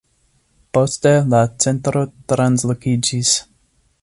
[0.77, 2.03] Poste la centro
[2.33, 3.37] translokiĝis.